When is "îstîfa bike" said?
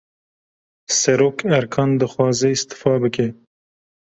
2.55-3.27